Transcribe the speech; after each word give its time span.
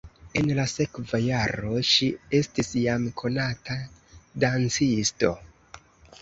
En 0.39 0.47
la 0.59 0.63
sekva 0.69 1.19
jaro 1.25 1.73
ŝi 1.89 2.07
estis 2.39 2.71
jam 2.85 3.05
konata 3.23 3.77
dancisto. 4.45 5.33